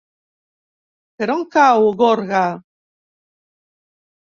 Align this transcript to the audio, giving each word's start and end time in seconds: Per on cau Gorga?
Per 1.19 1.27
on 1.35 1.43
cau 1.57 1.87
Gorga? 2.01 2.43